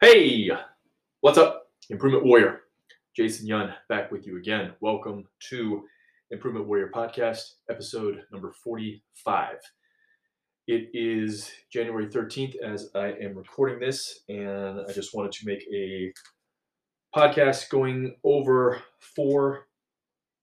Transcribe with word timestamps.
Hey, 0.00 0.48
what's 1.22 1.38
up, 1.38 1.72
Improvement 1.90 2.24
Warrior? 2.24 2.60
Jason 3.16 3.48
Yun 3.48 3.74
back 3.88 4.12
with 4.12 4.28
you 4.28 4.36
again. 4.36 4.70
Welcome 4.80 5.24
to 5.50 5.82
Improvement 6.30 6.68
Warrior 6.68 6.92
Podcast, 6.94 7.54
episode 7.68 8.22
number 8.30 8.52
45. 8.52 9.56
It 10.68 10.90
is 10.94 11.50
January 11.72 12.06
13th 12.06 12.54
as 12.62 12.90
I 12.94 13.08
am 13.20 13.34
recording 13.34 13.80
this, 13.80 14.20
and 14.28 14.82
I 14.88 14.92
just 14.92 15.16
wanted 15.16 15.32
to 15.32 15.46
make 15.46 15.66
a 15.74 16.12
podcast 17.12 17.68
going 17.68 18.14
over 18.22 18.80
four 19.00 19.66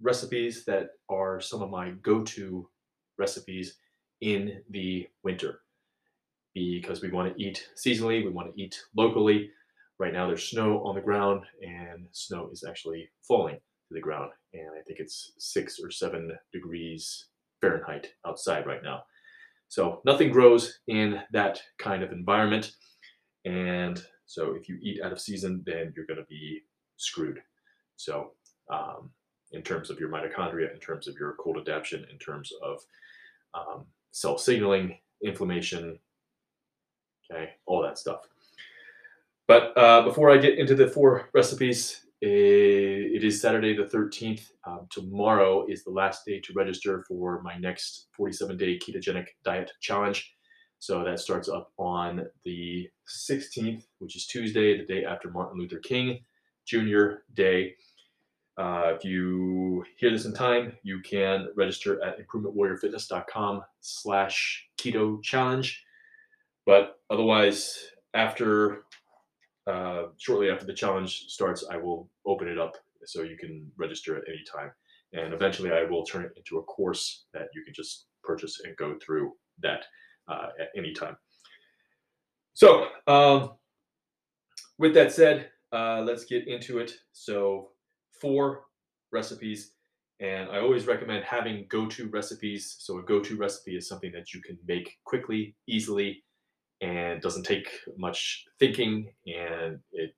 recipes 0.01 0.65
that 0.65 0.89
are 1.07 1.39
some 1.39 1.61
of 1.61 1.69
my 1.69 1.91
go 2.01 2.23
to 2.23 2.67
recipes 3.17 3.77
in 4.19 4.61
the 4.69 5.07
winter 5.23 5.61
because 6.55 7.01
we 7.01 7.11
want 7.11 7.31
to 7.31 7.43
eat 7.43 7.67
seasonally, 7.77 8.23
we 8.23 8.31
want 8.31 8.51
to 8.51 8.61
eat 8.61 8.79
locally. 8.97 9.51
Right 9.99 10.13
now, 10.13 10.25
there's 10.25 10.49
snow 10.49 10.81
on 10.83 10.95
the 10.95 11.01
ground, 11.01 11.43
and 11.61 12.07
snow 12.11 12.49
is 12.51 12.63
actually 12.67 13.09
falling 13.27 13.55
to 13.55 13.93
the 13.93 14.01
ground. 14.01 14.31
And 14.53 14.69
I 14.69 14.81
think 14.87 14.99
it's 14.99 15.33
six 15.37 15.79
or 15.83 15.91
seven 15.91 16.31
degrees 16.51 17.27
Fahrenheit 17.61 18.07
outside 18.25 18.65
right 18.65 18.83
now. 18.83 19.03
So 19.67 20.01
nothing 20.05 20.31
grows 20.31 20.79
in 20.87 21.19
that 21.33 21.61
kind 21.77 22.03
of 22.03 22.11
environment. 22.11 22.71
And 23.45 24.01
so 24.25 24.55
if 24.55 24.69
you 24.69 24.77
eat 24.81 25.01
out 25.03 25.11
of 25.11 25.19
season, 25.19 25.63
then 25.65 25.93
you're 25.95 26.05
going 26.05 26.19
to 26.19 26.25
be 26.29 26.61
screwed. 26.97 27.39
So, 27.97 28.31
um, 28.71 29.11
in 29.51 29.61
terms 29.61 29.89
of 29.89 29.99
your 29.99 30.09
mitochondria, 30.09 30.73
in 30.73 30.79
terms 30.79 31.07
of 31.07 31.15
your 31.19 31.35
cold 31.39 31.57
adaptation, 31.57 32.05
in 32.11 32.17
terms 32.17 32.51
of 32.63 32.79
um, 33.53 33.85
cell 34.11 34.37
signaling, 34.37 34.97
inflammation, 35.23 35.99
okay, 37.31 37.51
all 37.65 37.81
that 37.81 37.97
stuff. 37.97 38.27
But 39.47 39.77
uh, 39.77 40.03
before 40.03 40.31
I 40.31 40.37
get 40.37 40.57
into 40.57 40.75
the 40.75 40.87
four 40.87 41.29
recipes, 41.33 42.05
it 42.21 43.23
is 43.23 43.41
Saturday 43.41 43.75
the 43.75 43.83
13th. 43.83 44.49
Um, 44.65 44.87
tomorrow 44.89 45.65
is 45.67 45.83
the 45.83 45.91
last 45.91 46.25
day 46.25 46.39
to 46.39 46.53
register 46.53 47.03
for 47.07 47.41
my 47.43 47.57
next 47.57 48.07
47 48.13 48.57
day 48.57 48.79
ketogenic 48.79 49.27
diet 49.43 49.71
challenge. 49.81 50.33
So 50.79 51.03
that 51.03 51.19
starts 51.19 51.49
up 51.49 51.71
on 51.77 52.25
the 52.43 52.89
16th, 53.07 53.83
which 53.99 54.15
is 54.15 54.25
Tuesday, 54.27 54.77
the 54.77 54.85
day 54.85 55.05
after 55.05 55.29
Martin 55.29 55.59
Luther 55.59 55.79
King 55.79 56.19
Jr. 56.65 57.21
Day. 57.33 57.75
Uh, 58.57 58.93
if 58.95 59.03
you 59.03 59.83
hear 59.97 60.11
this 60.11 60.25
in 60.25 60.33
time, 60.33 60.73
you 60.83 61.01
can 61.01 61.47
register 61.55 62.01
at 62.03 62.17
improvementwarriorfitness.com 62.19 63.61
slash 63.81 64.67
keto 64.79 65.21
challenge. 65.21 65.84
But 66.65 66.99
otherwise, 67.09 67.77
after 68.13 68.83
uh, 69.67 70.07
shortly 70.17 70.49
after 70.49 70.65
the 70.65 70.73
challenge 70.73 71.25
starts, 71.27 71.65
I 71.69 71.77
will 71.77 72.09
open 72.25 72.47
it 72.47 72.59
up 72.59 72.75
so 73.05 73.23
you 73.23 73.37
can 73.37 73.71
register 73.77 74.17
at 74.17 74.23
any 74.27 74.43
time. 74.51 74.71
And 75.13 75.33
eventually, 75.33 75.71
I 75.71 75.83
will 75.83 76.03
turn 76.03 76.25
it 76.25 76.33
into 76.35 76.57
a 76.57 76.63
course 76.63 77.25
that 77.33 77.47
you 77.53 77.63
can 77.63 77.73
just 77.73 78.07
purchase 78.23 78.61
and 78.63 78.75
go 78.75 78.97
through 79.03 79.33
that 79.61 79.85
uh, 80.27 80.47
at 80.59 80.69
any 80.75 80.93
time. 80.93 81.15
So, 82.53 82.87
um, 83.07 83.51
with 84.77 84.93
that 84.95 85.11
said, 85.11 85.49
uh, 85.71 86.01
let's 86.01 86.25
get 86.25 86.47
into 86.47 86.79
it. 86.79 86.93
So, 87.11 87.69
four 88.21 88.63
recipes, 89.11 89.71
and 90.19 90.49
I 90.49 90.59
always 90.59 90.87
recommend 90.87 91.23
having 91.23 91.65
go 91.69 91.85
to 91.87 92.07
recipes. 92.09 92.75
So, 92.79 92.99
a 92.99 93.03
go 93.03 93.19
to 93.19 93.37
recipe 93.37 93.77
is 93.77 93.87
something 93.87 94.11
that 94.13 94.33
you 94.33 94.41
can 94.41 94.57
make 94.67 94.97
quickly, 95.05 95.55
easily, 95.67 96.23
and 96.81 97.21
doesn't 97.21 97.43
take 97.43 97.69
much 97.97 98.45
thinking. 98.59 99.09
And 99.25 99.79
it 99.91 100.15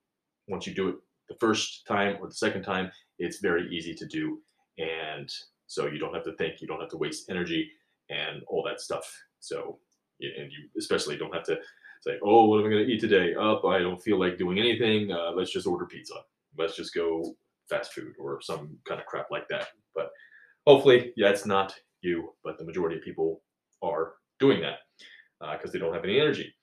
once 0.48 0.66
you 0.66 0.74
do 0.74 0.90
it 0.90 0.96
the 1.30 1.36
first 1.36 1.86
time 1.86 2.18
or 2.22 2.28
the 2.28 2.34
second 2.34 2.64
time, 2.64 2.92
it's 3.20 3.40
very 3.40 3.68
easy 3.70 3.94
to 3.94 4.06
do. 4.06 4.40
And 4.78 5.30
so 5.68 5.88
you 5.88 6.00
don't 6.00 6.14
have 6.14 6.24
to 6.24 6.34
think, 6.34 6.62
you 6.62 6.68
don't 6.68 6.80
have 6.80 6.90
to 6.90 6.98
waste 6.98 7.30
energy 7.30 7.70
and 8.10 8.42
all 8.48 8.64
that 8.64 8.80
stuff. 8.80 9.14
So, 9.40 9.80
and 10.22 10.52
you 10.52 10.70
especially 10.78 11.18
don't 11.18 11.34
have 11.34 11.44
to 11.46 11.58
say, 12.02 12.18
oh, 12.24 12.46
what 12.46 12.60
am 12.60 12.68
I 12.68 12.70
going 12.70 12.86
to 12.86 12.92
eat 12.92 13.02
today? 13.02 13.34
Up, 13.36 13.62
oh, 13.64 13.70
I 13.70 13.80
don't 13.80 14.02
feel 14.02 14.20
like 14.20 14.38
doing 14.38 14.60
anything. 14.60 15.12
Uh, 15.12 15.32
let's 15.32 15.52
just 15.52 15.68
order 15.68 15.86
pizza. 15.86 16.16
Let's 16.58 16.76
just 16.76 16.94
go 16.94 17.36
fast 17.70 17.94
food 17.94 18.14
or 18.20 18.40
some 18.42 18.78
kind 18.88 19.02
of 19.02 19.08
crap 19.08 19.30
like 19.30 19.48
that. 19.50 19.68
But 19.94 20.10
hopefully, 20.66 21.14
that's 21.18 21.46
not 21.46 21.76
you, 22.02 22.34
but 22.44 22.58
the 22.58 22.66
majority 22.66 22.98
of 22.98 23.04
people 23.04 23.42
are 23.82 24.14
doing 24.40 24.62
that 24.62 24.80
because 25.40 25.70
uh, 25.70 25.74
they 25.74 25.80
don't 25.80 25.94
have 25.94 26.04
any 26.04 26.20
energy. 26.20 26.54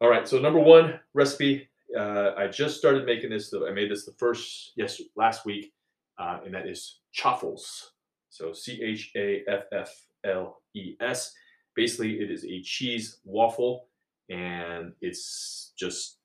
All 0.00 0.08
right, 0.08 0.26
so 0.26 0.38
number 0.38 0.60
one 0.60 0.98
recipe. 1.14 1.68
Uh, 1.96 2.32
I 2.36 2.46
just 2.46 2.78
started 2.78 3.04
making 3.04 3.30
this. 3.30 3.52
I 3.52 3.72
made 3.72 3.90
this 3.90 4.06
the 4.06 4.14
first 4.18 4.72
yes 4.76 5.00
last 5.16 5.44
week, 5.44 5.72
uh, 6.18 6.38
and 6.44 6.54
that 6.54 6.66
is 6.66 7.00
chaffles. 7.12 7.92
So 8.30 8.52
C 8.52 8.80
H 8.82 9.10
A 9.16 9.42
F 9.48 9.64
F 9.72 9.90
L 10.24 10.62
E 10.74 10.94
S. 11.00 11.32
Basically, 11.74 12.20
it 12.20 12.30
is 12.30 12.44
a 12.44 12.62
cheese 12.62 13.20
waffle, 13.24 13.88
and 14.28 14.92
it's 15.00 15.72
just 15.78 16.18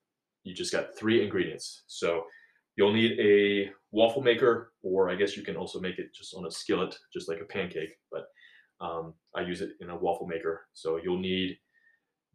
you 0.44 0.54
just 0.54 0.72
got 0.72 0.96
three 0.96 1.24
ingredients. 1.24 1.84
So 1.88 2.24
you'll 2.78 2.94
need 2.94 3.20
a 3.20 3.72
waffle 3.92 4.22
maker, 4.22 4.74
or 4.84 5.10
I 5.10 5.16
guess 5.16 5.36
you 5.36 5.44
can 5.44 5.56
also 5.56 5.80
make 5.80 5.98
it 5.98 6.14
just 6.14 6.36
on 6.36 6.46
a 6.46 6.52
skillet, 6.52 6.98
just 7.12 7.28
like 7.28 7.42
a 7.42 7.46
pancake. 7.46 7.98
But 8.12 8.28
um, 8.80 9.14
I 9.36 9.42
use 9.42 9.62
it 9.62 9.72
in 9.80 9.90
a 9.90 9.98
waffle 9.98 10.28
maker. 10.28 10.68
So 10.74 11.00
you'll 11.04 11.20
need 11.20 11.58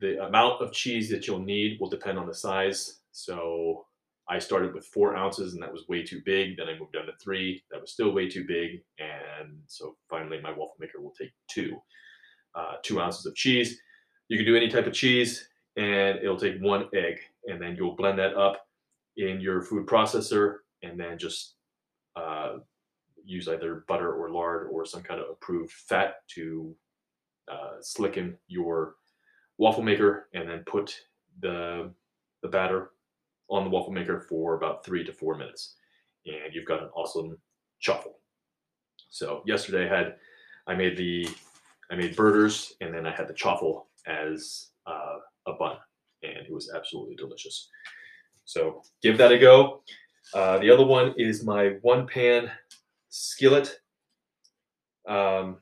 the 0.01 0.25
amount 0.25 0.61
of 0.61 0.73
cheese 0.73 1.11
that 1.11 1.27
you'll 1.27 1.41
need 1.41 1.79
will 1.81 1.89
depend 1.89 2.19
on 2.19 2.27
the 2.27 2.35
size. 2.35 3.01
So 3.13 3.87
I 4.29 4.39
started 4.39 4.75
with 4.75 4.87
four 4.87 5.17
ounces 5.17 5.55
and 5.55 5.63
that 5.63 5.73
was 5.73 5.89
way 5.89 6.03
too 6.03 6.23
big. 6.25 6.57
Then 6.57 6.69
I 6.69 6.79
moved 6.79 6.93
down 6.93 7.07
to 7.07 7.13
three. 7.23 7.63
That 7.71 7.81
was 7.81 7.93
still 7.93 8.13
way 8.13 8.29
too 8.29 8.45
big. 8.47 8.83
And 8.99 9.59
so 9.67 9.97
finally 10.09 10.41
my 10.41 10.51
waffle 10.51 10.77
maker 10.79 11.01
will 11.01 11.15
take 11.19 11.33
two, 11.49 11.77
uh, 12.55 12.75
two 12.83 13.01
ounces 13.01 13.27
of 13.27 13.35
cheese. 13.35 13.79
You 14.29 14.39
can 14.39 14.47
do 14.47 14.57
any 14.57 14.69
type 14.69 14.87
of 14.87 14.93
cheese 14.93 15.49
and 15.77 16.19
it'll 16.19 16.39
take 16.39 16.61
one 16.61 16.89
egg 16.95 17.19
and 17.47 17.61
then 17.61 17.77
you'll 17.77 17.97
blend 17.97 18.19
that 18.19 18.37
up 18.37 18.67
in 19.17 19.41
your 19.41 19.63
food 19.63 19.87
processor 19.87 20.59
and 20.83 20.99
then 20.99 21.19
just 21.19 21.57
uh, 22.17 22.59
use 23.25 23.49
either 23.49 23.85
butter 23.89 24.13
or 24.13 24.31
lard 24.31 24.69
or 24.71 24.85
some 24.85 25.03
kind 25.03 25.21
of 25.21 25.27
approved 25.31 25.73
fat 25.73 26.15
to 26.29 26.75
uh, 27.51 27.81
slicken 27.81 28.35
your 28.47 28.95
waffle 29.61 29.83
maker 29.83 30.29
and 30.33 30.49
then 30.49 30.65
put 30.67 30.99
the 31.41 31.93
the 32.43 32.49
batter 32.49 32.93
on 33.51 33.65
the 33.65 33.71
waffle 33.71 33.93
maker 33.93 34.19
for 34.19 34.55
about 34.55 34.85
three 34.85 35.05
to 35.05 35.13
four 35.13 35.37
minutes, 35.37 35.77
and 36.27 36.55
you've 36.55 36.67
got 36.67 36.83
an 36.83 36.89
awesome 36.95 37.37
chaffle. 37.79 38.19
So 39.11 39.43
yesterday 39.47 39.85
I 39.89 39.97
had 39.97 40.17
I 40.67 40.75
made 40.75 40.97
the 40.97 41.29
I 41.91 41.97
made 41.97 42.17
burgers 42.17 42.75
and 42.81 42.95
then 42.95 43.07
I 43.07 43.11
had 43.11 43.29
the 43.29 43.35
chaffle 43.35 43.89
as 44.07 44.71
uh, 44.87 45.19
a 45.47 45.53
bun, 45.53 45.77
and 46.23 46.39
it 46.47 46.51
was 46.51 46.73
absolutely 46.75 47.17
delicious. 47.17 47.69
So 48.47 48.83
give 49.03 49.19
that 49.19 49.31
a 49.31 49.39
go. 49.39 49.83
Uh, 50.33 50.59
the 50.59 50.71
other 50.71 50.87
one 50.87 51.15
is 51.19 51.45
my 51.45 51.77
one 51.83 52.07
pan 52.07 52.51
skillet. 53.11 53.81
Um, 55.07 55.59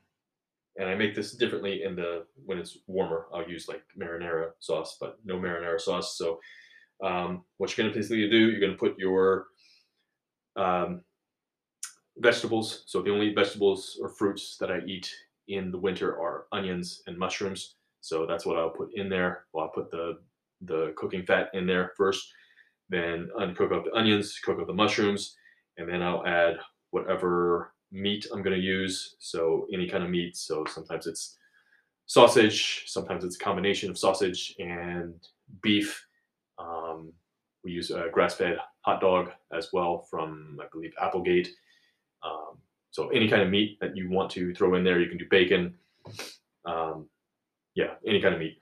and 0.79 0.89
I 0.89 0.95
make 0.95 1.13
this 1.13 1.35
differently 1.35 1.83
in 1.83 1.95
the 1.95 2.25
when 2.45 2.57
it's 2.57 2.79
warmer. 2.87 3.27
I'll 3.33 3.47
use 3.47 3.67
like 3.67 3.83
marinara 3.99 4.51
sauce, 4.59 4.97
but 4.99 5.19
no 5.25 5.37
marinara 5.37 5.79
sauce. 5.79 6.17
So 6.17 6.39
um, 7.03 7.43
what 7.57 7.77
you're 7.77 7.83
going 7.83 7.93
to 7.93 7.99
basically 7.99 8.29
do, 8.29 8.49
you're 8.49 8.61
going 8.61 8.71
to 8.71 8.77
put 8.77 8.97
your 8.97 9.47
um, 10.55 11.01
vegetables. 12.17 12.83
So 12.87 13.01
the 13.01 13.11
only 13.11 13.33
vegetables 13.33 13.99
or 14.01 14.09
fruits 14.09 14.57
that 14.59 14.71
I 14.71 14.79
eat 14.87 15.13
in 15.49 15.69
the 15.69 15.77
winter 15.77 16.19
are 16.19 16.45
onions 16.53 17.03
and 17.07 17.17
mushrooms. 17.17 17.75
So 18.01 18.25
that's 18.25 18.45
what 18.45 18.57
I'll 18.57 18.69
put 18.69 18.89
in 18.95 19.09
there. 19.09 19.45
Well, 19.53 19.65
I'll 19.65 19.71
put 19.71 19.91
the 19.91 20.19
the 20.61 20.93
cooking 20.97 21.25
fat 21.25 21.49
in 21.53 21.65
there 21.65 21.93
first, 21.95 22.33
then 22.89 23.29
uncook 23.39 23.73
up 23.73 23.85
the 23.85 23.95
onions, 23.95 24.37
cook 24.43 24.59
up 24.59 24.67
the 24.67 24.73
mushrooms, 24.73 25.35
and 25.77 25.87
then 25.87 26.01
I'll 26.01 26.25
add 26.25 26.57
whatever 26.91 27.73
meat 27.91 28.27
I'm 28.31 28.41
going 28.41 28.55
to 28.55 28.61
use. 28.61 29.15
So 29.19 29.67
any 29.73 29.87
kind 29.87 30.03
of 30.03 30.09
meat. 30.09 30.37
So 30.37 30.65
sometimes 30.65 31.07
it's 31.07 31.37
sausage, 32.05 32.83
sometimes 32.87 33.23
it's 33.23 33.35
a 33.35 33.39
combination 33.39 33.89
of 33.89 33.97
sausage 33.97 34.55
and 34.59 35.13
beef. 35.61 36.05
Um, 36.57 37.13
we 37.63 37.71
use 37.71 37.91
a 37.91 38.07
grass-fed 38.11 38.57
hot 38.81 39.01
dog 39.01 39.31
as 39.55 39.69
well 39.73 39.99
from, 40.09 40.57
I 40.61 40.65
believe, 40.71 40.93
Applegate. 41.01 41.49
Um, 42.23 42.57
so 42.91 43.09
any 43.09 43.27
kind 43.27 43.41
of 43.41 43.49
meat 43.49 43.77
that 43.81 43.95
you 43.95 44.09
want 44.09 44.31
to 44.31 44.53
throw 44.53 44.75
in 44.75 44.83
there, 44.83 44.99
you 44.99 45.07
can 45.07 45.17
do 45.17 45.25
bacon. 45.29 45.75
Um, 46.65 47.07
yeah, 47.75 47.93
any 48.05 48.21
kind 48.21 48.33
of 48.33 48.39
meat. 48.39 48.61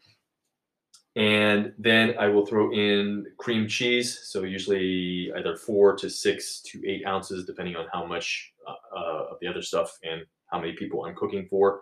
And 1.16 1.74
then 1.80 2.16
I 2.20 2.28
will 2.28 2.46
throw 2.46 2.72
in 2.72 3.26
cream 3.38 3.68
cheese. 3.68 4.20
So 4.26 4.44
usually 4.44 5.32
either 5.36 5.56
four 5.56 5.96
to 5.96 6.10
six 6.10 6.62
to 6.64 6.88
eight 6.88 7.06
ounces, 7.08 7.46
depending 7.46 7.76
on 7.76 7.88
how 7.92 8.06
much 8.06 8.54
uh, 8.68 9.24
of 9.32 9.38
the 9.42 9.48
other 9.48 9.62
stuff 9.62 9.98
and 10.04 10.22
how 10.52 10.60
many 10.60 10.74
people 10.74 11.06
I'm 11.06 11.16
cooking 11.16 11.48
for. 11.50 11.82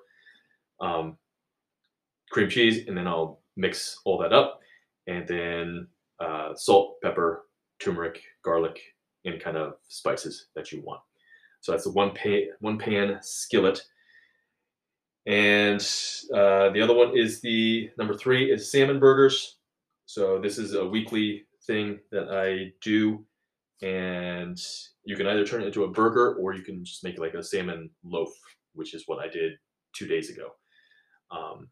Um, 0.80 1.18
cream 2.30 2.50
cheese, 2.50 2.88
and 2.88 2.98
then 2.98 3.08
I'll 3.08 3.42
mix 3.56 4.00
all 4.06 4.18
that 4.20 4.34
up. 4.34 4.62
And 5.08 5.28
then 5.28 5.88
uh, 6.20 6.56
salt, 6.56 6.96
pepper, 7.02 7.46
turmeric, 7.80 8.22
garlic, 8.44 8.82
any 9.26 9.38
kind 9.38 9.58
of 9.58 9.76
spices 9.88 10.48
that 10.56 10.72
you 10.72 10.82
want. 10.82 11.02
So 11.62 11.72
that's 11.72 11.86
the 11.86 11.92
one 11.92 12.12
pan, 12.12 12.48
one 12.60 12.78
pan 12.78 13.20
skillet. 13.22 13.82
And 15.26 15.82
uh, 16.34 16.70
the 16.70 16.82
other 16.82 16.94
one 16.94 17.18
is 17.18 17.42
the 17.42 17.90
number 17.98 18.16
three 18.16 18.52
is 18.52 18.72
salmon 18.72 19.00
burgers. 19.00 19.58
So 20.06 20.40
this 20.40 20.60
is 20.60 20.76
a 20.76 20.86
weekly 20.86 21.46
thing 21.66 22.00
that 22.12 22.30
I 22.30 22.74
do, 22.82 23.26
and 23.82 24.60
you 25.04 25.16
can 25.16 25.28
either 25.28 25.46
turn 25.46 25.62
it 25.62 25.68
into 25.68 25.84
a 25.84 25.92
burger 25.92 26.36
or 26.36 26.54
you 26.54 26.64
can 26.64 26.84
just 26.84 27.04
make 27.04 27.20
like 27.20 27.34
a 27.34 27.44
salmon 27.44 27.90
loaf, 28.04 28.30
which 28.74 28.94
is 28.94 29.04
what 29.06 29.20
I 29.20 29.28
did 29.28 29.54
two 29.94 30.08
days 30.08 30.30
ago. 30.30 30.50
Um, 31.32 31.70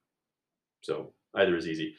so 0.82 1.14
either 1.36 1.56
is 1.56 1.68
easy. 1.68 1.96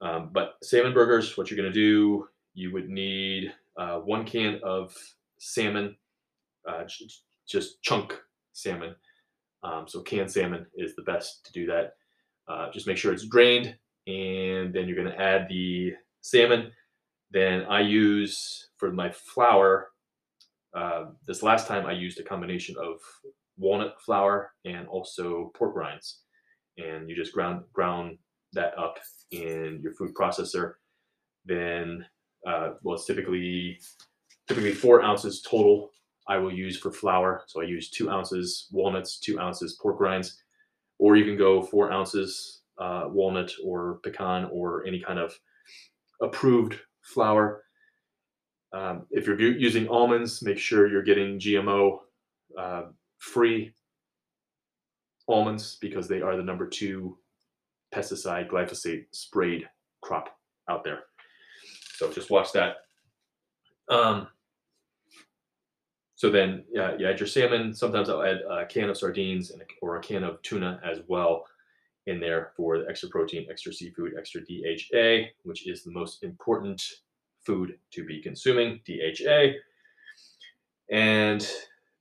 Um, 0.00 0.30
but 0.32 0.54
salmon 0.62 0.94
burgers, 0.94 1.36
what 1.36 1.50
you're 1.50 1.60
going 1.60 1.72
to 1.72 1.78
do, 1.78 2.28
you 2.54 2.72
would 2.72 2.88
need 2.88 3.52
uh, 3.76 3.98
one 3.98 4.24
can 4.24 4.60
of 4.62 4.94
salmon, 5.38 5.96
uh, 6.68 6.84
just 7.46 7.82
chunk 7.82 8.14
salmon. 8.52 8.94
Um, 9.62 9.86
so 9.88 10.02
canned 10.02 10.30
salmon 10.30 10.66
is 10.76 10.94
the 10.94 11.02
best 11.02 11.44
to 11.46 11.52
do 11.52 11.66
that. 11.66 11.94
Uh, 12.46 12.70
just 12.70 12.86
make 12.86 12.96
sure 12.96 13.12
it's 13.12 13.26
drained, 13.26 13.76
and 14.06 14.72
then 14.72 14.86
you're 14.86 14.96
going 14.96 15.12
to 15.12 15.20
add 15.20 15.46
the 15.48 15.92
salmon. 16.20 16.70
Then 17.30 17.64
I 17.68 17.80
use 17.80 18.70
for 18.76 18.92
my 18.92 19.10
flour. 19.10 19.88
Uh, 20.74 21.06
this 21.26 21.42
last 21.42 21.66
time 21.66 21.86
I 21.86 21.92
used 21.92 22.20
a 22.20 22.22
combination 22.22 22.76
of 22.80 22.98
walnut 23.56 24.00
flour 24.00 24.52
and 24.64 24.86
also 24.88 25.50
pork 25.54 25.74
rinds, 25.74 26.20
and 26.76 27.08
you 27.08 27.16
just 27.16 27.32
ground 27.32 27.64
ground 27.72 28.18
that 28.52 28.78
up 28.78 28.98
in 29.30 29.80
your 29.82 29.92
food 29.94 30.14
processor. 30.14 30.74
Then, 31.44 32.06
uh, 32.46 32.70
well, 32.82 32.94
it's 32.94 33.06
typically 33.06 33.78
typically 34.46 34.72
four 34.72 35.02
ounces 35.02 35.42
total 35.42 35.90
I 36.28 36.36
will 36.38 36.52
use 36.52 36.78
for 36.78 36.92
flour. 36.92 37.44
So 37.46 37.60
I 37.60 37.64
use 37.64 37.90
two 37.90 38.10
ounces 38.10 38.68
walnuts, 38.70 39.18
two 39.18 39.40
ounces 39.40 39.78
pork 39.80 40.00
rinds, 40.00 40.42
or 40.98 41.16
you 41.16 41.24
can 41.24 41.36
go 41.36 41.62
four 41.62 41.90
ounces 41.90 42.62
uh, 42.78 43.04
walnut 43.08 43.50
or 43.64 44.00
pecan 44.02 44.48
or 44.52 44.86
any 44.86 45.00
kind 45.00 45.18
of 45.18 45.32
approved 46.20 46.78
flour. 47.08 47.64
Um, 48.72 49.06
if 49.10 49.26
you're 49.26 49.40
using 49.40 49.88
almonds, 49.88 50.42
make 50.42 50.58
sure 50.58 50.88
you're 50.88 51.02
getting 51.02 51.38
GMO 51.38 51.98
uh, 52.58 52.82
free 53.18 53.72
almonds 55.28 55.78
because 55.80 56.08
they 56.08 56.20
are 56.20 56.36
the 56.36 56.42
number 56.42 56.66
two 56.66 57.18
pesticide 57.94 58.50
glyphosate 58.50 59.06
sprayed 59.12 59.68
crop 60.02 60.36
out 60.68 60.84
there. 60.84 61.04
So 61.96 62.12
just 62.12 62.30
watch 62.30 62.52
that. 62.52 62.76
Um, 63.88 64.28
so 66.14 66.30
then, 66.30 66.64
yeah, 66.70 66.96
you 66.98 67.08
add 67.08 67.20
your 67.20 67.26
salmon. 67.26 67.72
Sometimes 67.72 68.10
I'll 68.10 68.22
add 68.22 68.40
a 68.50 68.66
can 68.66 68.90
of 68.90 68.98
sardines 68.98 69.50
and 69.50 69.62
or 69.80 69.96
a 69.96 70.00
can 70.00 70.24
of 70.24 70.42
tuna 70.42 70.80
as 70.84 71.00
well 71.08 71.44
in 72.08 72.20
there 72.20 72.52
for 72.56 72.78
the 72.78 72.88
extra 72.88 73.08
protein, 73.08 73.46
extra 73.50 73.72
seafood, 73.72 74.14
extra 74.18 74.40
DHA, 74.40 75.30
which 75.44 75.68
is 75.68 75.84
the 75.84 75.92
most 75.92 76.22
important 76.24 76.82
food 77.44 77.78
to 77.92 78.04
be 78.04 78.20
consuming, 78.22 78.80
DHA. 78.86 79.52
And 80.90 81.46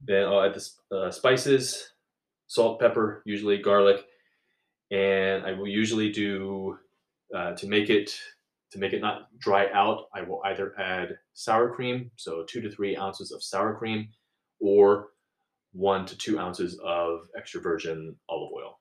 then 0.01 0.25
I'll 0.25 0.42
add 0.42 0.56
the 0.56 0.98
uh, 0.98 1.12
spices, 1.12 1.92
salt, 2.48 2.80
pepper, 2.80 3.21
usually 3.25 3.57
garlic, 3.57 4.06
and 4.92 5.45
I 5.45 5.51
will 5.51 5.68
usually 5.68 6.12
do 6.12 6.77
uh, 7.36 7.51
to 7.54 7.68
make 7.68 7.89
it 7.89 8.18
to 8.71 8.80
make 8.80 8.92
it 8.92 9.01
not 9.01 9.30
dry 9.39 9.69
out, 9.74 10.07
I 10.13 10.21
will 10.21 10.42
either 10.44 10.77
add 10.77 11.18
sour 11.33 11.74
cream, 11.74 12.12
so 12.18 12.44
two 12.44 12.59
to 12.62 12.69
three 12.69 12.98
ounces 12.98 13.31
of 13.31 13.42
sour 13.42 13.74
cream, 13.74 14.09
or 14.59 15.09
one 15.71 16.06
to 16.06 16.18
two 16.18 16.38
ounces 16.38 16.77
of 16.83 17.30
extra 17.38 17.62
virgin 17.62 18.15
olive 18.27 18.51
oil. 18.54 18.80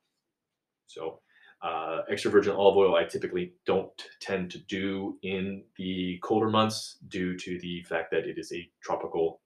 So, 0.87 1.21
uh, 1.63 2.03
extra 2.11 2.31
virgin 2.31 2.55
olive 2.55 2.77
oil 2.77 2.97
I 2.97 3.05
typically 3.05 3.55
don't 3.65 3.91
tend 4.21 4.51
to 4.53 4.59
do 4.59 5.19
in 5.23 5.65
the 5.77 6.19
colder 6.23 6.51
months 6.51 6.99
due 7.09 7.37
to 7.39 7.59
the 7.61 7.83
fact 7.85 8.11
that 8.11 8.27
it 8.27 8.39
is 8.39 8.53
a 8.53 8.69
tropical 8.83 9.41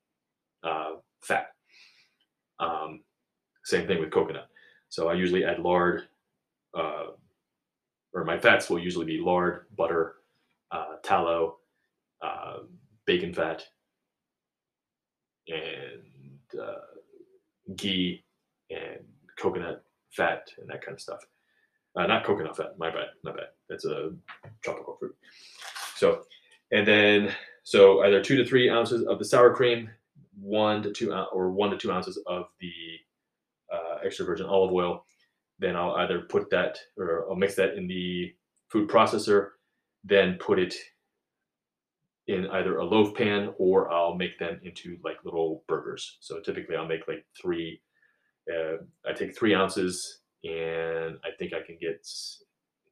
uh, 0.64 0.94
fat. 1.22 1.48
Um, 2.58 3.02
same 3.64 3.86
thing 3.86 4.00
with 4.00 4.10
coconut. 4.10 4.48
So 4.88 5.08
I 5.08 5.14
usually 5.14 5.44
add 5.44 5.60
lard, 5.60 6.08
uh, 6.76 7.06
or 8.12 8.24
my 8.24 8.38
fats 8.38 8.68
will 8.68 8.80
usually 8.80 9.06
be 9.06 9.20
lard, 9.20 9.66
butter, 9.76 10.16
uh, 10.72 10.96
tallow, 11.02 11.58
uh, 12.20 12.58
bacon 13.06 13.32
fat, 13.32 13.62
and 15.48 16.60
uh, 16.60 17.74
ghee 17.76 18.24
and 18.70 19.04
coconut 19.38 19.84
fat 20.10 20.48
and 20.58 20.68
that 20.68 20.84
kind 20.84 20.94
of 20.94 21.00
stuff. 21.00 21.20
Uh, 21.96 22.06
not 22.06 22.24
coconut 22.24 22.56
fat, 22.56 22.78
my 22.78 22.90
bad, 22.90 23.08
my 23.24 23.32
bad. 23.32 23.48
That's 23.68 23.84
a 23.84 24.12
tropical 24.62 24.96
fruit. 24.98 25.16
So, 25.96 26.22
and 26.70 26.86
then 26.86 27.34
so 27.64 28.02
either 28.02 28.22
two 28.22 28.36
to 28.36 28.44
three 28.44 28.70
ounces 28.70 29.04
of 29.06 29.18
the 29.18 29.24
sour 29.24 29.54
cream, 29.54 29.90
one 30.40 30.82
to 30.82 30.92
two 30.92 31.12
or 31.12 31.50
one 31.50 31.70
to 31.70 31.76
two 31.76 31.90
ounces 31.90 32.18
of 32.26 32.46
the 32.60 32.72
uh, 33.72 33.98
extra 34.04 34.24
virgin 34.24 34.46
olive 34.46 34.72
oil. 34.72 35.04
Then 35.58 35.76
I'll 35.76 35.96
either 35.96 36.20
put 36.20 36.48
that 36.50 36.78
or 36.96 37.28
I'll 37.28 37.36
mix 37.36 37.54
that 37.56 37.74
in 37.74 37.86
the 37.86 38.32
food 38.68 38.88
processor 38.88 39.50
then 40.04 40.34
put 40.34 40.58
it 40.58 40.74
in 42.26 42.46
either 42.48 42.78
a 42.78 42.84
loaf 42.84 43.14
pan 43.14 43.52
or 43.58 43.90
I'll 43.90 44.14
make 44.14 44.38
them 44.38 44.60
into 44.62 44.98
like 45.04 45.16
little 45.24 45.64
burgers. 45.68 46.18
So 46.20 46.40
typically 46.40 46.76
I'll 46.76 46.86
make 46.86 47.08
like 47.08 47.24
three, 47.40 47.80
uh, 48.48 48.76
I 49.08 49.12
take 49.12 49.36
three 49.36 49.54
ounces 49.54 50.20
and 50.44 51.18
I 51.24 51.30
think 51.38 51.52
I 51.52 51.60
can 51.60 51.76
get 51.80 52.06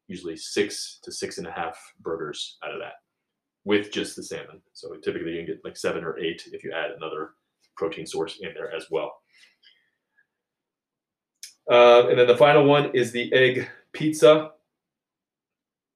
usually 0.07 0.37
six 0.37 0.99
to 1.03 1.13
six 1.13 1.39
and 1.39 1.47
a 1.47 1.53
half 1.53 1.79
burgers 2.01 2.59
out 2.65 2.73
of 2.73 2.81
that 2.81 2.95
with 3.65 3.93
just 3.93 4.17
the 4.17 4.23
salmon. 4.23 4.61
So 4.73 4.95
typically 4.97 5.33
you 5.33 5.39
can 5.39 5.47
get 5.47 5.65
like 5.65 5.77
seven 5.77 6.05
or 6.05 6.19
eight 6.19 6.43
if 6.53 6.65
you 6.65 6.73
add 6.73 6.93
another 6.97 7.31
protein 7.77 8.07
source 8.07 8.39
in 8.41 8.53
there 8.55 8.75
as 8.75 8.87
well. 8.91 9.13
Uh, 11.71 12.09
and 12.09 12.19
then 12.19 12.27
the 12.27 12.37
final 12.37 12.65
one 12.65 12.91
is 12.95 13.13
the 13.13 13.33
egg 13.33 13.69
pizza. 13.93 14.53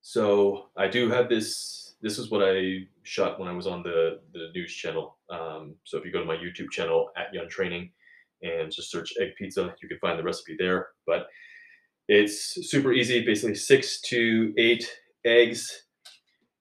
So 0.02 0.66
I 0.76 0.88
do 0.88 1.10
have 1.10 1.28
this. 1.28 1.94
This 2.02 2.19
is 2.19 2.31
what 2.31 2.43
I 2.43 2.87
shot 3.05 3.38
when 3.38 3.48
I 3.48 3.52
was 3.52 3.66
on 3.66 3.82
the 3.82 4.20
the 4.34 4.50
news 4.55 4.74
channel. 4.74 5.17
Um, 5.31 5.77
so 5.84 5.96
if 5.96 6.05
you 6.05 6.12
go 6.12 6.20
to 6.20 6.27
my 6.27 6.36
YouTube 6.36 6.70
channel 6.70 7.10
at 7.17 7.32
Yun 7.32 7.48
Training 7.48 7.91
and 8.43 8.72
just 8.72 8.91
search 8.91 9.15
egg 9.20 9.31
pizza, 9.39 9.75
you 9.82 9.89
can 9.89 9.99
find 9.99 10.19
the 10.19 10.22
recipe 10.22 10.56
there. 10.58 10.89
But 11.06 11.27
it's 12.08 12.69
super 12.69 12.93
easy. 12.93 13.25
Basically, 13.25 13.55
six 13.55 14.01
to 14.03 14.53
eight 14.58 14.91
eggs, 15.25 15.84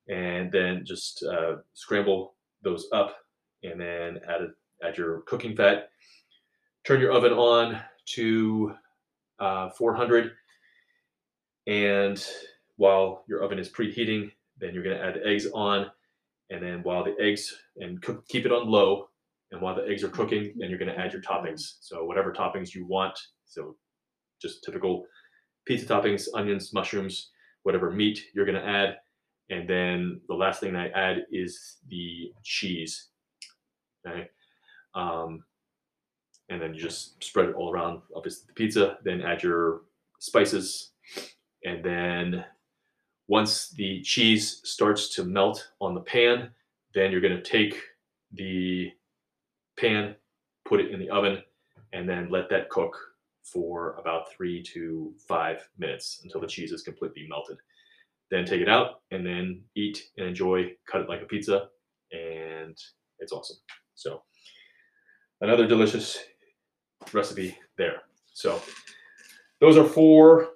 and 0.09 0.51
then 0.51 0.83
just 0.85 1.23
uh, 1.23 1.57
scramble 1.73 2.35
those 2.63 2.87
up, 2.93 3.15
and 3.63 3.79
then 3.79 4.19
add 4.27 4.41
add 4.83 4.97
your 4.97 5.21
cooking 5.21 5.55
fat. 5.55 5.89
Turn 6.83 6.99
your 6.99 7.11
oven 7.11 7.33
on 7.33 7.79
to 8.15 8.73
uh, 9.39 9.69
400 9.69 10.31
and 11.67 12.25
while 12.77 13.23
your 13.27 13.43
oven 13.43 13.59
is 13.59 13.69
preheating. 13.69 14.31
Then 14.59 14.73
you're 14.73 14.83
going 14.83 14.97
to 14.97 15.03
add 15.03 15.15
the 15.15 15.25
eggs 15.25 15.47
on, 15.53 15.87
and 16.49 16.61
then 16.61 16.83
while 16.83 17.03
the 17.03 17.15
eggs 17.19 17.55
and 17.77 18.01
cook, 18.01 18.27
keep 18.27 18.45
it 18.45 18.51
on 18.51 18.67
low. 18.67 19.09
And 19.51 19.61
while 19.61 19.75
the 19.75 19.85
eggs 19.87 20.03
are 20.03 20.09
cooking, 20.09 20.53
then 20.57 20.69
you're 20.69 20.79
going 20.79 20.93
to 20.93 20.99
add 20.99 21.13
your 21.13 21.21
toppings. 21.21 21.77
So 21.81 22.05
whatever 22.05 22.31
toppings 22.31 22.73
you 22.73 22.85
want. 22.85 23.17
So 23.45 23.75
just 24.41 24.63
typical 24.63 25.05
pizza 25.65 25.85
toppings, 25.85 26.27
onions, 26.33 26.73
mushrooms, 26.73 27.31
whatever 27.63 27.91
meat 27.91 28.19
you're 28.33 28.45
going 28.45 28.61
to 28.61 28.67
add. 28.67 28.97
And 29.49 29.69
then 29.69 30.21
the 30.29 30.35
last 30.35 30.61
thing 30.61 30.75
I 30.75 30.89
add 30.89 31.25
is 31.31 31.77
the 31.89 32.31
cheese. 32.43 33.09
Okay. 34.07 34.29
Um, 34.95 35.43
and 36.49 36.61
then 36.61 36.73
you 36.73 36.81
just 36.81 37.23
spread 37.23 37.49
it 37.49 37.55
all 37.55 37.71
around, 37.71 38.01
obviously 38.15 38.45
the 38.47 38.53
pizza. 38.53 38.97
Then 39.03 39.21
add 39.21 39.43
your 39.43 39.81
spices, 40.19 40.91
and 41.65 41.83
then 41.83 42.45
once 43.27 43.69
the 43.69 44.01
cheese 44.01 44.61
starts 44.63 45.15
to 45.15 45.23
melt 45.23 45.71
on 45.79 45.93
the 45.93 46.01
pan, 46.01 46.49
then 46.93 47.11
you're 47.11 47.21
going 47.21 47.35
to 47.35 47.41
take 47.41 47.81
the 48.33 48.91
pan, 49.81 50.15
put 50.65 50.79
it 50.79 50.91
in 50.91 50.99
the 50.99 51.09
oven, 51.09 51.41
and 51.91 52.07
then 52.07 52.29
let 52.29 52.49
that 52.49 52.69
cook 52.69 52.95
for 53.43 53.95
about 53.95 54.31
three 54.31 54.61
to 54.61 55.13
five 55.27 55.67
minutes 55.77 56.21
until 56.23 56.39
the 56.39 56.47
cheese 56.47 56.71
is 56.71 56.83
completely 56.83 57.25
melted. 57.27 57.57
Then 58.29 58.45
take 58.45 58.61
it 58.61 58.69
out 58.69 59.01
and 59.09 59.25
then 59.25 59.61
eat 59.75 60.09
and 60.17 60.27
enjoy. 60.27 60.71
Cut 60.89 61.01
it 61.01 61.09
like 61.09 61.21
a 61.21 61.25
pizza, 61.25 61.67
and 62.11 62.77
it's 63.19 63.33
awesome. 63.33 63.57
So, 63.95 64.21
another 65.41 65.67
delicious 65.67 66.19
recipe 67.11 67.57
there. 67.77 68.03
So, 68.33 68.61
those 69.59 69.75
are 69.75 69.83
four 69.83 70.51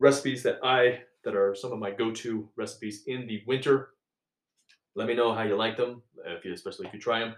recipes 0.00 0.42
that 0.42 0.58
I 0.64 1.02
that 1.24 1.36
are 1.36 1.54
some 1.54 1.72
of 1.72 1.78
my 1.78 1.90
go-to 1.90 2.48
recipes 2.56 3.04
in 3.06 3.26
the 3.26 3.42
winter. 3.46 3.90
let 4.94 5.08
me 5.08 5.14
know 5.14 5.32
how 5.34 5.42
you 5.42 5.56
like 5.56 5.76
them, 5.76 6.02
if 6.26 6.44
you, 6.44 6.52
especially 6.52 6.86
if 6.86 6.94
you 6.94 7.00
try 7.00 7.20
them. 7.20 7.34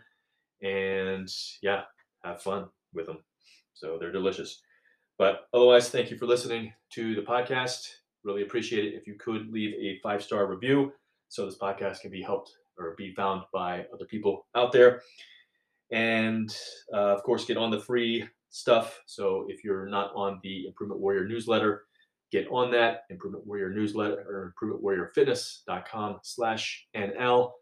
And 0.63 1.29
yeah, 1.63 1.83
have 2.25 2.43
fun 2.43 2.67
with 2.95 3.07
them. 3.07 3.19
So 3.75 3.99
they're 3.99 4.13
delicious. 4.13 4.61
But 5.19 5.47
otherwise, 5.55 5.89
thank 5.89 6.11
you 6.11 6.19
for 6.19 6.27
listening 6.27 6.73
to 6.93 7.15
the 7.15 7.23
podcast. 7.23 7.89
Really 8.25 8.43
appreciate 8.43 8.85
it 8.85 8.95
if 8.95 9.07
you 9.07 9.15
could 9.15 9.51
leave 9.51 9.75
a 9.75 10.01
five 10.03 10.23
star 10.23 10.47
review 10.47 10.93
so 11.29 11.47
this 11.47 11.59
podcast 11.59 12.01
can 12.01 12.11
be 12.11 12.23
helped 12.23 12.53
or 12.79 12.95
be 12.97 13.15
found 13.15 13.43
by 13.53 13.87
other 13.93 14.05
people 14.05 14.47
out 14.55 14.73
there. 14.73 15.01
And 15.91 16.55
uh, 16.93 17.15
of 17.15 17.23
course, 17.23 17.45
get 17.45 17.57
on 17.57 17.71
the 17.71 17.81
free 17.81 18.29
stuff. 18.51 19.01
So 19.07 19.47
if 19.49 19.65
you're 19.65 19.87
not 19.87 20.13
on 20.15 20.41
the 20.43 20.67
Improvement 20.67 21.01
Warrior 21.01 21.27
newsletter, 21.27 21.85
get 22.33 22.49
on 22.51 22.71
that 22.73 23.03
Improvement 23.11 23.47
Warrior 23.47 23.71
newsletter 23.71 24.21
or 24.29 24.55
improvementwarriorfitness.com 24.61 26.19
slash 26.23 26.87
NL. 26.97 27.53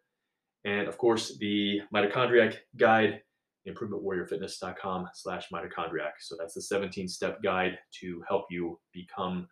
And 0.64 0.88
of 0.88 0.96
course, 0.98 1.36
the 1.38 1.80
mitochondriac 1.94 2.56
guide, 2.76 3.20
improvementwarriorfitness.com 3.68 5.08
slash 5.14 5.48
mitochondriac. 5.52 6.12
So 6.20 6.36
that's 6.38 6.54
the 6.54 6.62
17 6.62 7.08
step 7.08 7.42
guide 7.42 7.78
to 8.00 8.22
help 8.28 8.46
you 8.50 8.78
become 8.92 9.46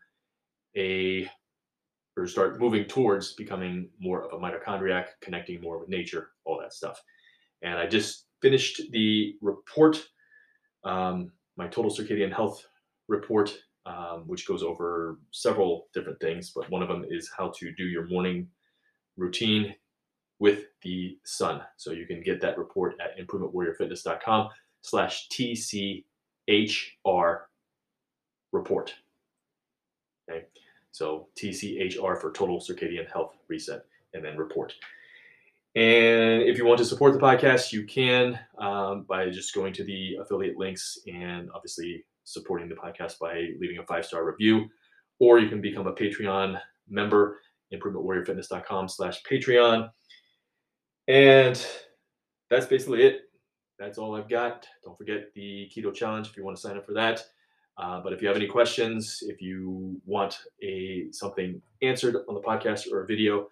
a 0.76 1.28
or 2.16 2.26
start 2.26 2.60
moving 2.60 2.84
towards 2.84 3.32
becoming 3.34 3.88
more 3.98 4.22
of 4.22 4.32
a 4.32 4.42
mitochondriac, 4.42 5.06
connecting 5.22 5.60
more 5.62 5.78
with 5.78 5.88
nature, 5.88 6.30
all 6.44 6.58
that 6.60 6.74
stuff. 6.74 7.00
And 7.62 7.78
I 7.78 7.86
just 7.86 8.26
finished 8.42 8.82
the 8.90 9.34
report, 9.40 10.02
um, 10.84 11.32
my 11.56 11.68
total 11.68 11.90
circadian 11.90 12.32
health 12.32 12.66
report, 13.08 13.56
um, 13.86 14.24
which 14.26 14.46
goes 14.46 14.62
over 14.62 15.20
several 15.30 15.88
different 15.94 16.20
things, 16.20 16.52
but 16.54 16.68
one 16.70 16.82
of 16.82 16.88
them 16.88 17.04
is 17.08 17.30
how 17.36 17.52
to 17.58 17.72
do 17.76 17.84
your 17.84 18.06
morning 18.08 18.48
routine 19.16 19.74
with 20.38 20.66
the 20.82 21.18
sun. 21.24 21.62
So 21.76 21.92
you 21.92 22.06
can 22.06 22.22
get 22.22 22.40
that 22.40 22.58
report 22.58 22.94
at 23.00 23.18
improvementwarriorfitness.com 23.18 24.48
slash 24.82 25.28
TCHR 25.28 26.04
report. 28.52 28.94
Okay. 30.30 30.46
So 30.92 31.28
TCHR 31.40 32.20
for 32.20 32.32
Total 32.32 32.58
Circadian 32.58 33.10
Health 33.10 33.36
Reset, 33.48 33.84
and 34.14 34.24
then 34.24 34.36
report. 34.36 34.74
And 35.74 36.42
if 36.42 36.58
you 36.58 36.66
want 36.66 36.78
to 36.78 36.84
support 36.84 37.14
the 37.14 37.18
podcast, 37.18 37.72
you 37.72 37.86
can 37.86 38.38
um, 38.58 39.04
by 39.08 39.30
just 39.30 39.54
going 39.54 39.72
to 39.74 39.84
the 39.84 40.16
affiliate 40.20 40.58
links 40.58 40.98
and 41.06 41.48
obviously 41.54 42.04
supporting 42.24 42.68
the 42.68 42.74
podcast 42.74 43.18
by 43.18 43.48
leaving 43.58 43.78
a 43.78 43.86
five 43.86 44.04
star 44.04 44.26
review, 44.26 44.66
or 45.18 45.38
you 45.38 45.48
can 45.48 45.62
become 45.62 45.86
a 45.86 45.94
Patreon 45.94 46.60
member, 46.88 47.40
improvementwarriorfitness.com 47.72 48.88
slash 48.88 49.22
Patreon. 49.22 49.88
And 51.08 51.64
that's 52.50 52.66
basically 52.66 53.02
it. 53.02 53.22
That's 53.78 53.98
all 53.98 54.14
I've 54.14 54.28
got. 54.28 54.66
Don't 54.84 54.96
forget 54.96 55.32
the 55.34 55.70
Keto 55.74 55.92
Challenge 55.92 56.28
if 56.28 56.36
you 56.36 56.44
want 56.44 56.56
to 56.56 56.60
sign 56.60 56.76
up 56.76 56.86
for 56.86 56.92
that. 56.92 57.24
Uh, 57.78 58.00
but 58.00 58.12
if 58.12 58.20
you 58.20 58.28
have 58.28 58.36
any 58.36 58.46
questions, 58.46 59.18
if 59.22 59.40
you 59.40 60.00
want 60.04 60.38
a 60.62 61.06
something 61.10 61.60
answered 61.80 62.16
on 62.28 62.34
the 62.34 62.40
podcast 62.40 62.92
or 62.92 63.02
a 63.02 63.06
video, 63.06 63.48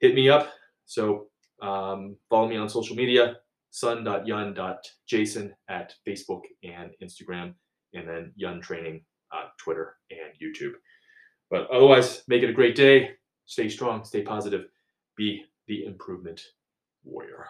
hit 0.00 0.14
me 0.14 0.28
up. 0.28 0.52
So 0.86 1.26
um, 1.60 2.16
follow 2.28 2.48
me 2.48 2.56
on 2.56 2.68
social 2.68 2.96
media, 2.96 3.36
sun.yun.jason 3.70 5.54
at 5.68 5.94
Facebook 6.06 6.40
and 6.64 6.90
Instagram, 7.02 7.54
and 7.94 8.08
then 8.08 8.32
Yun 8.36 8.60
Training 8.60 9.04
on 9.32 9.44
Twitter 9.58 9.96
and 10.10 10.32
YouTube. 10.42 10.72
But 11.50 11.70
otherwise, 11.70 12.22
make 12.26 12.42
it 12.42 12.50
a 12.50 12.54
great 12.54 12.74
day. 12.74 13.10
Stay 13.44 13.68
strong, 13.68 14.04
stay 14.04 14.22
positive, 14.22 14.64
be 15.16 15.44
the 15.68 15.84
improvement 15.84 16.40
warrior. 17.04 17.46